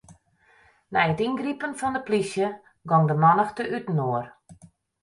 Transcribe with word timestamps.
Nei 0.93 1.09
it 1.13 1.23
yngripen 1.25 1.77
fan 1.79 1.97
'e 1.97 2.01
plysje 2.07 2.47
gong 2.89 3.05
de 3.09 3.15
mannichte 3.23 3.63
útinoar. 3.77 4.25